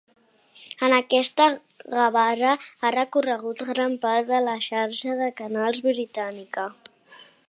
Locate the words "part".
4.07-4.31